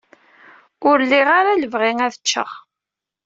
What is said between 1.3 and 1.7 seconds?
ara